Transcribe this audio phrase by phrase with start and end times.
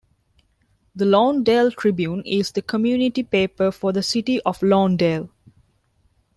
[0.95, 5.29] The Lawndale Tribune is the community paper for the City of Lawndale.